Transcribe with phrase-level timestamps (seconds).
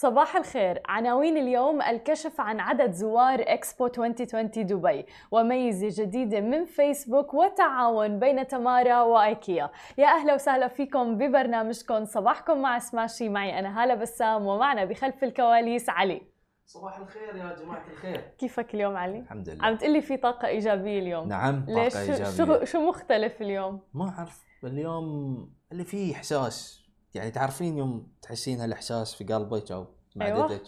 [0.00, 0.80] صباح الخير.
[0.88, 8.46] عناوين اليوم الكشف عن عدد زوار إكسبو 2020 دبي وميزة جديدة من فيسبوك وتعاون بين
[8.46, 9.70] تمارا وأيكيا.
[9.98, 12.04] يا أهلا وسهلا فيكم ببرنامجكم.
[12.04, 13.28] صباحكم مع سماشي.
[13.28, 16.22] معي أنا هالة بسام ومعنا بخلف الكواليس علي.
[16.66, 18.20] صباح الخير يا جماعة الخير.
[18.38, 19.64] كيفك اليوم علي؟ الحمد لله.
[19.66, 21.28] عم تقلي في طاقة إيجابية اليوم.
[21.28, 22.58] نعم ليش؟ طاقة شو- إيجابية.
[22.58, 25.36] شو شو مختلف اليوم؟ ما أعرف اليوم
[25.72, 26.77] اللي فيه إحساس.
[27.14, 29.88] يعني تعرفين يوم تحسين هالإحساس في قلبك أيوة.
[30.16, 30.62] معدتك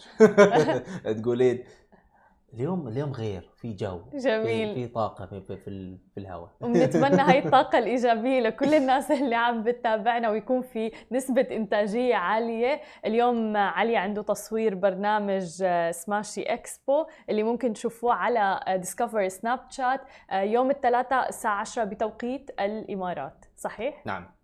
[1.21, 1.63] تقولين
[2.53, 4.73] اليوم اليوم غير في جو جميل.
[4.75, 9.11] في, في طاقة في, في, في, ال- في الهواء وبنتمنى هاي الطاقة الإيجابية لكل الناس
[9.11, 16.41] اللي عم بتتابعنا ويكون في نسبة إنتاجية عالية اليوم علي عنده تصوير برنامج آه، سماشي
[16.43, 20.01] إكسبو اللي ممكن تشوفوه على ديسكفر سناب شات
[20.33, 24.40] يوم الثلاثاء الساعة 10 بتوقيت الإمارات صحيح؟ نعم آه،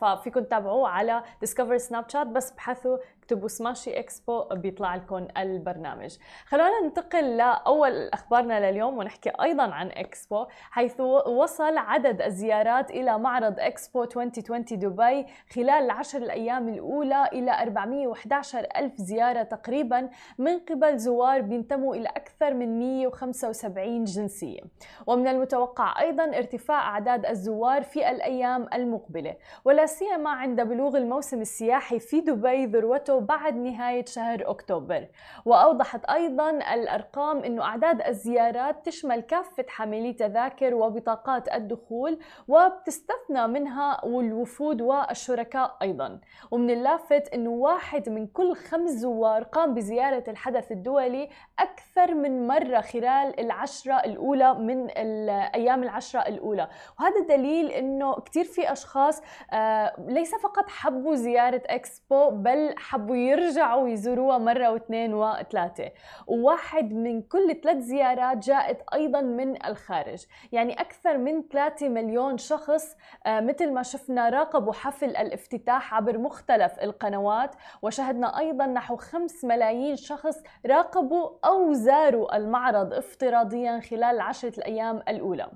[0.00, 6.16] ففيكم تتابعوه على ديسكفر سناب شات بس ابحثوا اكتبوا سماشي إكسبو بيطلع لكم البرنامج.
[6.46, 13.54] خلونا ننتقل لأول أخبارنا لليوم ونحكي أيضا عن إكسبو حيث وصل عدد الزيارات إلى معرض
[13.58, 21.40] إكسبو 2020 دبي خلال العشر الأيام الأولى إلى 411 ألف زيارة تقريبا من قبل زوار
[21.40, 24.60] بينتموا إلى أكثر من 175 جنسية.
[25.06, 29.36] ومن المتوقع أيضا ارتفاع أعداد الزوار في الأيام المقبلة.
[29.64, 35.06] ولا سيما عند بلوغ الموسم السياحي في دبي ذروته بعد نهاية شهر أكتوبر.
[35.44, 44.82] وأوضحت أيضا الأرقام إنه أعداد الزيارات تشمل كافة حاملي تذاكر وبطاقات الدخول وبتستثنى منها الوفود
[44.82, 46.20] والشركاء أيضا.
[46.50, 52.80] ومن اللافت إنه واحد من كل خمس زوار قام بزيارة الحدث الدولي أكثر من مرة
[52.80, 56.68] خلال العشرة الأولى من الأيام العشرة الأولى.
[57.00, 59.22] وهذا دليل إنه كثير في أشخاص
[59.52, 65.90] آه، ليس فقط حبوا زيارة إكسبو بل حبوا يرجعوا يزوروها مرة واثنين وثلاثة.
[66.26, 70.26] وواحد من كل ثلاث زيارات جاءت أيضا من الخارج.
[70.52, 76.78] يعني أكثر من 3 مليون شخص آه، مثل ما شفنا راقبوا حفل الافتتاح عبر مختلف
[76.82, 77.54] القنوات.
[77.82, 85.48] وشهدنا أيضا نحو 5 ملايين شخص راقبوا أو زاروا المعرض افتراضيا خلال العشرة الأيام الأولى.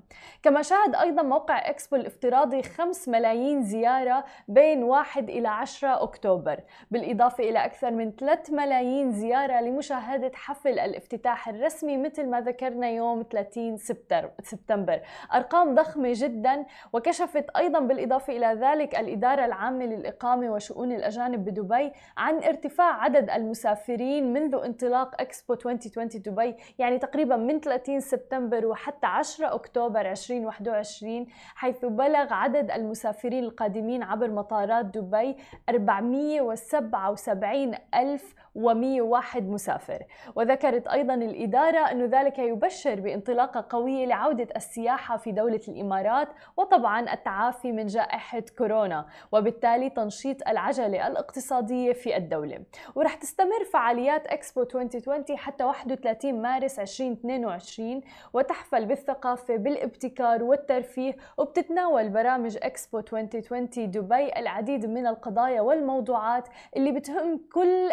[0.43, 6.59] كما شهد أيضا موقع إكسبو الافتراضي 5 ملايين زيارة بين 1 إلى 10 أكتوبر.
[7.49, 13.77] إلى أكثر من 3 ملايين زيارة لمشاهدة حفل الافتتاح الرسمي مثل ما ذكرنا يوم 30
[13.77, 14.99] سبتر- سبتمبر.
[15.33, 22.43] أرقام ضخمة جدا وكشفت أيضا بالإضافة إلى ذلك الإدارة العامة للإقامة وشؤون الأجانب بدبي عن
[22.43, 29.53] ارتفاع عدد المسافرين منذ انطلاق إكسبو 2020 دبي يعني تقريبا من 30 سبتمبر وحتى 10
[29.55, 31.25] أكتوبر 2021
[31.55, 35.35] حيث بلغ عدد المسافرين القادمين عبر مطارات دبي
[35.69, 36.93] 477
[37.95, 40.03] ألف و101 مسافر.
[40.35, 46.27] وذكرت أيضا الإدارة أن ذلك يبشر بانطلاقة قوية لعودة السياحة في دولة الإمارات
[46.57, 52.59] وطبعا التعافي من جائحة كورونا وبالتالي تنشيط العجلة الاقتصادية في الدولة.
[52.95, 58.01] ورح تستمر فعاليات إكسبو 2020 حتى 31 مارس 2022
[58.33, 67.41] وتحفل بالثقافة بالابتكار والترفيه وبتتناول برامج إكسبو 2020 دبي العديد من القضايا والموضوعات اللي بتهم
[67.53, 67.89] كل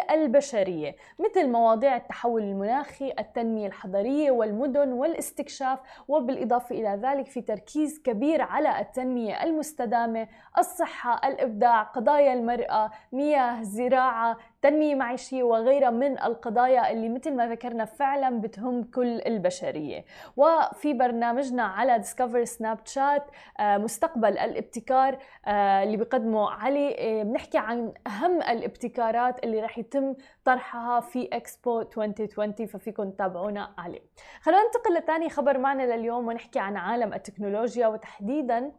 [0.53, 8.41] البشرية مثل مواضيع التحول المناخي التنمية الحضرية والمدن والاستكشاف وبالإضافة إلى ذلك في تركيز كبير
[8.41, 17.09] على التنمية المستدامة الصحة الإبداع قضايا المرأة مياه زراعة تنمية معيشية وغيرها من القضايا اللي
[17.09, 20.05] مثل ما ذكرنا فعلا بتهم كل البشرية.
[20.37, 23.25] وفي برنامجنا على ديسكفر سناب شات
[23.59, 26.95] مستقبل الابتكار آه، اللي بقدمه علي.
[26.99, 34.01] آه، بنحكي عن أهم الابتكارات اللي رح يتم طرحها في اكسبو 2020 ففيكم تتابعونا عليه.
[34.41, 38.71] خلونا ننتقل لثاني خبر معنا لليوم ونحكي عن عالم التكنولوجيا وتحديدا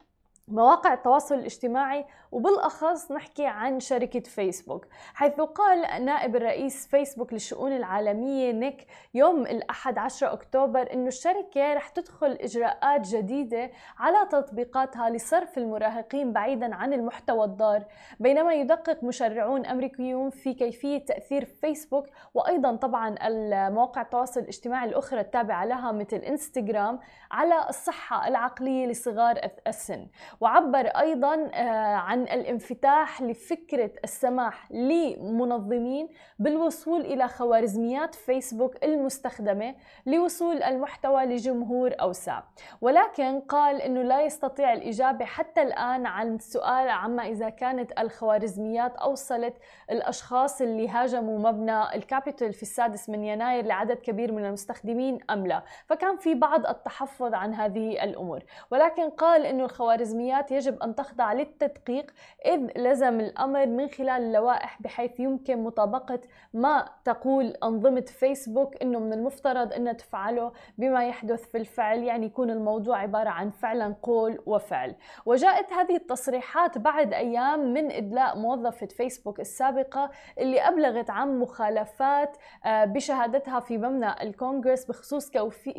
[0.49, 8.53] مواقع التواصل الاجتماعي وبالأخص نحكي عن شركة فيسبوك حيث قال نائب الرئيس فيسبوك للشؤون العالمية
[8.53, 16.33] نيك يوم الأحد 10 أكتوبر أنه الشركة رح تدخل إجراءات جديدة على تطبيقاتها لصرف المراهقين
[16.33, 17.85] بعيدا عن المحتوى الضار.
[18.21, 25.65] بينما يدقق مشرعون أمريكيون في كيفية تأثير فيسبوك وأيضا طبعا المواقع التواصل الاجتماعي الأخرى التابعة
[25.65, 26.99] لها مثل إنستغرام
[27.31, 30.07] على الصحة العقلية لصغار السن.
[30.41, 36.09] وعبر أيضا آه، عن عن الانفتاح لفكرة السماح لمنظمين
[36.39, 39.75] بالوصول إلى خوارزميات فيسبوك المستخدمة
[40.07, 42.43] لوصول المحتوى لجمهور أوسع.
[42.81, 49.55] ولكن قال أنه لا يستطيع الإجابة حتى الآن عن سؤال عما إذا كانت الخوارزميات أوصلت
[49.91, 55.63] الأشخاص اللي هاجموا مبنى الكابيتول في السادس من يناير لعدد كبير من المستخدمين أم لا؟
[55.87, 58.43] فكان في بعض التحفظ عن هذه الأمور.
[58.71, 62.12] ولكن قال أنه الخوارزميات يجب أن تخضع للتدقيق
[62.47, 66.21] إذ لزم الأمر من خلال اللوائح بحيث يمكن مطابقة
[66.55, 72.51] ما تقول أنظمة فيسبوك أنه من المفترض أن تفعله بما يحدث في الفعل يعني يكون
[72.51, 74.95] الموضوع عبارة عن فعلا قول وفعل.
[75.27, 82.85] وجاءت هذه التصريحات بعد أيام من إدلاء موظفة فيسبوك السابقة اللي أبلغت عن مخالفات آه،
[82.85, 85.31] بشهادتها في مبنى الكونغرس بخصوص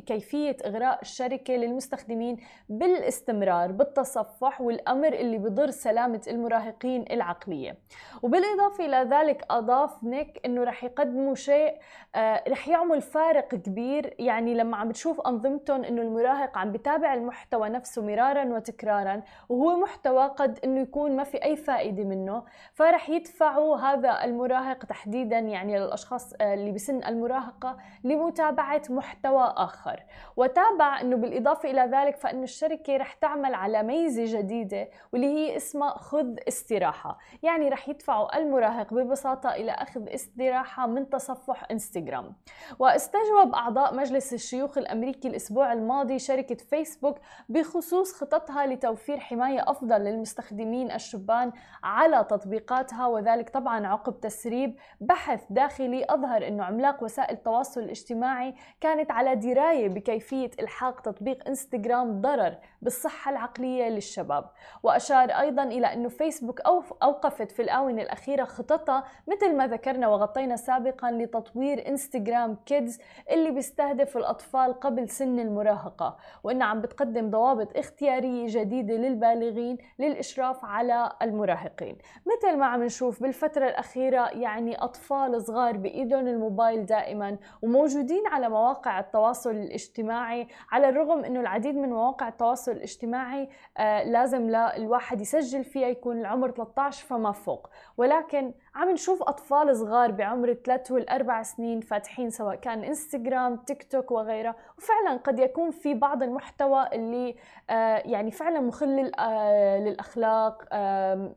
[0.05, 2.37] كيفية إغراء الشركة للمستخدمين
[2.69, 7.77] بالاستمرار بالتصفح والأمر اللي بضر سلامة المراهقين العقلية.
[8.21, 11.77] وبالإضافة إلى ذلك أضاف نيك أنه رح يقدموا شيء
[12.15, 14.15] آه، رح يعمل فارق كبير.
[14.19, 20.27] يعني لما عم بتشوف أنظمتهم أنه المراهق عم بتابع المحتوى نفسه مرارا وتكرارا وهو محتوى
[20.27, 22.43] قد أنه يكون ما في أي فائدة منه
[22.73, 30.03] فرح يدفعوا هذا المراهق تحديدا يعني للأشخاص آه، اللي بسن المراهقة لمتابعة محتوى آخر.
[30.37, 35.97] وتابع أنه بالإضافة إلى ذلك فإن الشركة رح تعمل على ميزة جديدة واللي هي اسمها
[36.13, 37.17] خذ استراحة.
[37.43, 42.33] يعني رح يدفعوا المراهق ببساطة إلى أخذ استراحة من تصفح إنستغرام.
[42.79, 47.17] واستجوب أعضاء مجلس الشيوخ الأمريكي الأسبوع الماضي شركة فيسبوك
[47.49, 51.51] بخصوص خططها لتوفير حماية أفضل للمستخدمين الشبان
[51.83, 59.11] على تطبيقاتها وذلك طبعا عقب تسريب بحث داخلي أظهر أنه عملاق وسائل التواصل الاجتماعي كانت
[59.11, 64.49] على دراية بكيفية إلحاق تطبيق إنستغرام ضرر بالصحة العقلية للشباب.
[64.83, 66.61] وأشار أيضا إلى أنه فيسبوك
[67.03, 72.99] أوقفت في الآونة الأخيرة خططها مثل ما ذكرنا وغطينا سابقا لتطوير إنستغرام كيدز
[73.31, 81.11] اللي بيستهدف الأطفال قبل سن المراهقة وإنها عم بتقدم ضوابط اختيارية جديدة للبالغين للإشراف على
[81.21, 81.97] المراهقين.
[82.25, 88.99] مثل ما عم نشوف بالفترة الأخيرة يعني أطفال صغار بإيدهم الموبايل دائما وموجودين على مواقع
[88.99, 95.82] التواصل الاجتماعي على الرغم أنه العديد من مواقع التواصل الاجتماعي آه لازم الواحد يسجل فيها
[95.87, 97.69] يكون العمر 13 فما فوق.
[97.97, 104.11] ولكن عم نشوف أطفال صغار بعمر الثلاث والأربع سنين فاتحين سواء كان إنستغرام تيك توك
[104.11, 107.35] وغيرها وفعلا قد يكون في بعض المحتوى اللي
[107.69, 111.33] آه يعني فعلا مخل آه للأخلاق آه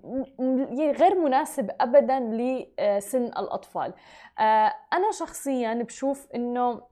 [0.98, 3.92] غير مناسب أبدا لسن الأطفال.
[4.92, 6.82] أنا شخصيا بشوف إنه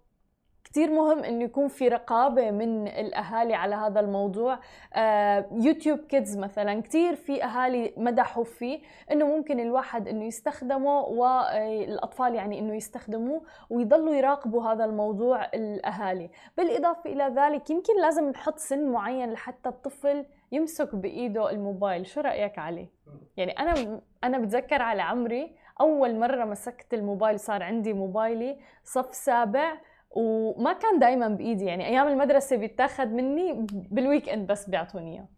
[0.75, 4.59] كثير مهم إنه يكون في رقابة من الأهالي على هذا الموضوع.
[4.95, 8.81] آه يوتيوب كيدز مثلا كثير في أهالي مدحوا فيه
[9.13, 16.31] إنه ممكن الواحد إنه يستخدمه والاطفال يعني إنه يستخدموه ويضلوا يراقبوا هذا الموضوع الأهالي.
[16.57, 22.07] بالإضافة إلى ذلك يمكن لازم نحط سن معين لحتى الطفل يمسك بإيده الموبايل.
[22.07, 22.89] شو رأيك علي؟
[23.37, 29.73] يعني أنا أنا بتذكر على عمري أول مرة مسكت الموبايل صار عندي موبايلي صف سابع
[30.17, 35.29] وما كان دائما بإيدي يعني أيام المدرسة بيتاخذ مني بالويك إند بس بيعطوني إياه.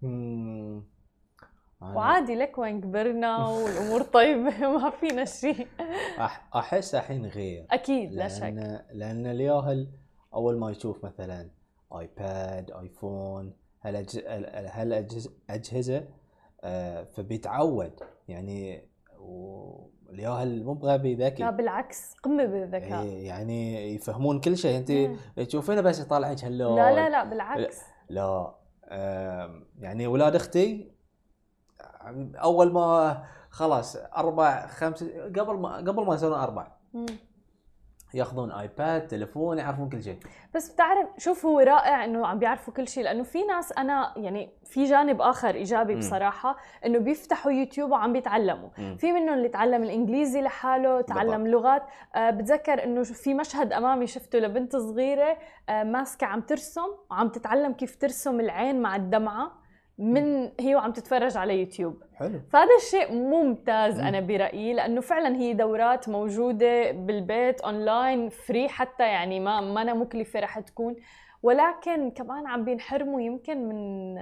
[1.81, 5.67] وعادي لك وين كبرنا والأمور طيبة ما فينا شيء
[6.55, 7.67] أحس الحين غير.
[7.70, 8.43] أكيد لا شك.
[8.93, 9.88] لأن الياهل
[10.34, 11.50] أول ما يشوف مثلا
[11.93, 13.52] آيباد آيفون
[14.75, 16.08] هالاجهزه
[16.64, 18.00] آه، فبيتعود.
[18.28, 18.88] يعني
[20.11, 23.02] الياهل مو بغبي ذكي؟ لا بالعكس قمة بالذكاء.
[23.02, 24.78] إيه يعني يفهمون كل شيء.
[24.78, 27.80] أنت تشوفينه بس يطالعك هاللون لا لا لا بالعكس.
[28.09, 28.54] لا
[29.78, 30.92] يعني أولاد أختي
[32.35, 35.04] أول ما خلاص أربع خمس
[35.37, 36.73] قبل ما قبل ما يصيرون أربع.
[38.14, 40.18] ياخذون آيباد تليفون يعرفون كل شيء.
[40.54, 44.50] بس بتعرف شوف هو رائع إنه عم بيعرفوا كل شيء لأنه في ناس أنا يعني
[44.64, 48.68] في جانب آخر إيجابي بصراحة إنه بيفتحوا يوتيوب وعم بيتعلموا.
[48.78, 48.96] م.
[48.96, 51.82] في منهم اللي تعلم الإنجليزي لحاله تعلم لغات.
[52.14, 57.72] آه بتذكر إنه في مشهد أمامي شفته لبنت صغيرة آه ماسكة عم ترسم وعم تتعلم
[57.72, 59.65] كيف ترسم العين مع الدمعة.
[59.99, 62.03] من هي وعم تتفرج على يوتيوب.
[62.15, 62.41] حلو.
[62.50, 69.41] فهذا الشيء ممتاز أنا برأيي لأنه فعلا هي دورات موجودة بالبيت online free حتى يعني
[69.41, 70.97] ما ما أنا مكلفة رح تكون.
[71.43, 74.19] ولكن كمان عم بينحرموا يمكن من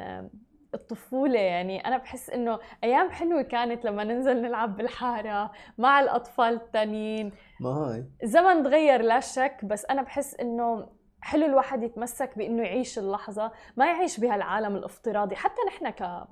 [0.75, 1.40] الطفولة.
[1.40, 7.33] يعني أنا بحس إنه أيام حلوة كانت لما ننزل نلعب بالحارة مع الأطفال التانيين.
[7.61, 8.04] ما هاي.
[8.23, 10.87] الزمن تغير لا شك بس أنا بحس إنه
[11.25, 16.28] حلو الواحد يتمسك بإنه يعيش اللحظة ما يعيش بهالعالم الافتراضي حتى نحن ك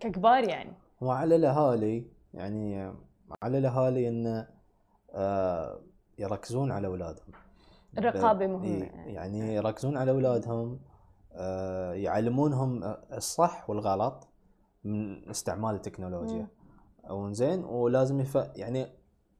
[0.00, 0.72] ككبار يعني.
[1.00, 2.04] وعلى الاهالي
[2.34, 2.92] يعني
[3.42, 4.46] على الاهالي إن
[5.14, 5.80] آه،
[6.18, 7.32] يركزون على أولادهم.
[7.98, 10.80] الرقابة مهمة يعني, يعني يركزون على أولادهم
[11.32, 14.28] آه، يعلمونهم الصح والغلط
[14.84, 16.48] من استعمال التكنولوجيا.
[17.10, 18.38] أو زين ولازم يف...
[18.56, 18.86] يعني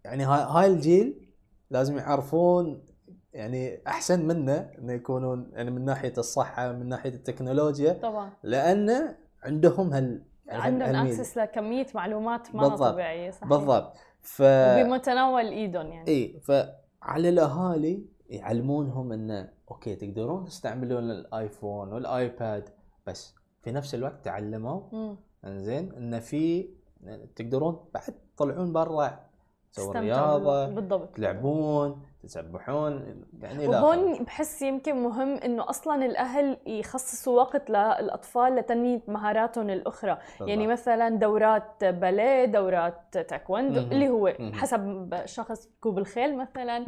[0.05, 1.29] يعني هاي الجيل
[1.71, 2.83] لازم يعرفون
[3.33, 8.31] يعني أحسن منا إنه يكونون يعني من ناحية الصحة من ناحية التكنولوجيا طبعا.
[8.43, 13.49] لأن عندهم هال يعني عندهم access لكمية معلومات ما طبيعية صحيح.
[13.49, 13.97] بالضبط.
[14.21, 16.09] ف بمتناول إيدهم يعني.
[16.09, 22.69] إي فعلى الأهالي يعلمونهم إنه okay تقدرون تستعملون الآيفون والآيباد
[23.07, 24.81] بس في نفس الوقت تعلموا
[25.45, 26.69] إنزين انه في
[27.37, 29.21] تقدرون بعد تطلعون برا
[29.73, 31.17] تسوون رياضة بالضبط.
[31.17, 39.71] تلعبون تسبحون يعني وهون بحس يمكن مهم إنه أصلا الأهل يخصصوا وقت للاطفال لتنمية مهاراتهم
[39.71, 40.19] الأخرى.
[40.31, 40.49] بالضبط.
[40.49, 46.79] يعني مثلا دورات باليه دورات تايكوندو اللي هو حسب شخص ركوب الخيل مثلا.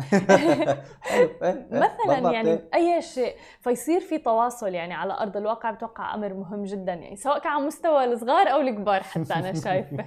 [1.70, 3.34] مثلا يعني أي شيء.
[3.60, 7.66] فيصير في تواصل يعني على أرض الواقع بتوقع أمر مهم جدا يعني سواء كان على
[7.66, 10.04] مستوى الصغار أو الكبار حتى أنا شايفة.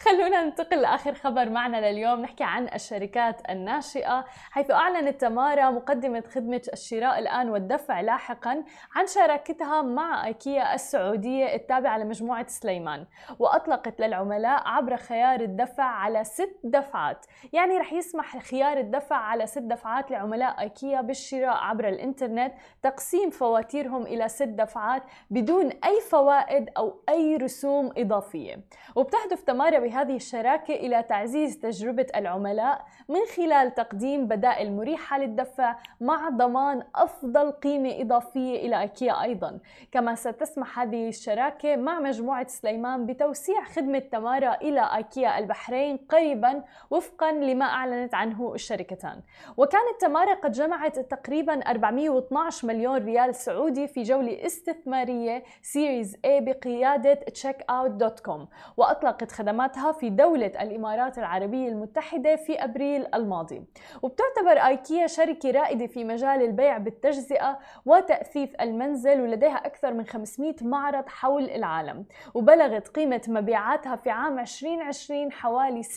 [0.00, 2.20] خلونا ننتقل لآخر خبر معنا لليوم.
[2.20, 4.24] نحكي عن الشركات الناشئة.
[4.56, 11.98] حيث أعلنت تمارا مقدمة خدمة الشراء الآن والدفع لاحقا عن شراكتها مع أيكيا السعودية التابعة
[11.98, 13.06] لمجموعة سليمان
[13.38, 17.26] وأطلقت للعملاء عبر خيار الدفع على ست دفعات.
[17.52, 24.02] يعني رح يسمح خيار الدفع على ست دفعات لعملاء أيكيا بالشراء عبر الإنترنت تقسيم فواتيرهم
[24.02, 28.60] إلى ست دفعات بدون أي فوائد أو أي رسوم إضافية.
[28.94, 36.28] وبتهدف تمارا بهذه الشراكة إلى تعزيز تجربة العملاء من خلال تقديم بدائل مريحة للدفع مع
[36.28, 39.58] ضمان أفضل قيمة إضافية إلى أيكيا أيضا.
[39.92, 47.32] كما ستسمح هذه الشراكة مع مجموعة سليمان بتوسيع خدمة تمارا إلى أيكيا البحرين قريبا وفقا
[47.32, 49.20] لما أعلنت عنه الشركتان.
[49.56, 57.20] وكانت تمارا قد جمعت تقريبا 412 مليون ريال سعودي في جولة استثمارية سيريز A بقيادة
[57.42, 58.40] checkout.com
[58.76, 63.64] وأطلقت خدماتها في دولة الإمارات العربية المتحدة في أبريل الماضي.
[64.02, 71.08] وبتعتبر آيكيا شركة رائدة في مجال البيع بالتجزئة وتأثيث المنزل ولديها أكثر من 500 معرض
[71.08, 75.88] حول العالم وبلغت قيمة مبيعاتها في عام 2020 حوالي 46.4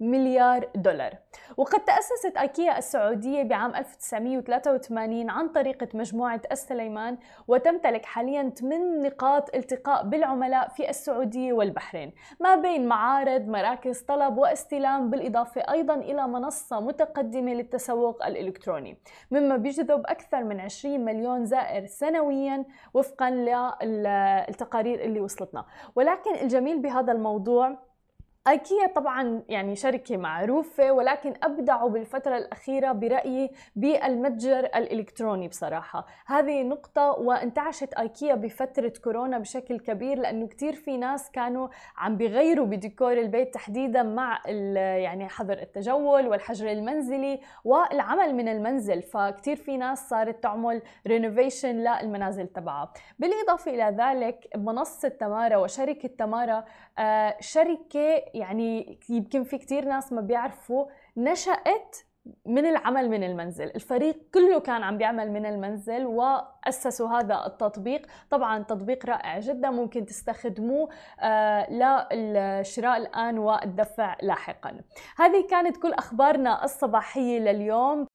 [0.00, 1.14] مليار دولار.
[1.56, 10.04] وقد تأسست أيكيا السعودية بعام 1983 عن طريقة مجموعة السليمان وتمتلك حاليا 8 نقاط التقاء
[10.04, 12.12] بالعملاء في السعودية والبحرين.
[12.40, 18.98] ما بين معارض مراكز طلب واستلام بالإضافة أيضا إلى منصة متقدمة للتسوق الإلكتروني.
[19.30, 25.64] مما بيجذب أكثر من 20 مليون زائر سنويا وفقا للتقارير اللي وصلتنا.
[25.96, 27.93] ولكن الجميل بهذا الموضوع
[28.48, 36.06] ايكيا طبعا يعني شركة معروفة ولكن ابدعوا بالفترة الأخيرة برأيي بالمتجر الإلكتروني بصراحة.
[36.26, 42.66] هذه نقطة وانتعشت أيكيا بفترة كورونا بشكل كبير لأنه كثير في ناس كانوا عم بيغيروا
[42.66, 44.42] بديكور البيت تحديدا مع
[44.96, 49.02] يعني حظر التجول والحجر المنزلي والعمل من المنزل.
[49.02, 52.92] فكتير في ناس صارت تعمل رينوفيشن للمنازل تبعها.
[53.18, 56.64] بالإضافة إلى ذلك منصة تمارا وشركة تمارا
[56.98, 60.86] آه، شركة يعني يمكن في كتير ناس ما بيعرفوا
[61.16, 61.96] نشأت
[62.46, 63.64] من العمل من المنزل.
[63.64, 68.06] الفريق كله كان عم بيعمل من المنزل وأسسوا هذا التطبيق.
[68.30, 70.88] طبعا تطبيق رائع جدا ممكن تستخدموه
[71.20, 71.72] آه
[72.14, 74.80] للشراء الآن والدفع لاحقا.
[75.16, 78.06] هذه كانت كل أخبارنا الصباحية لليوم.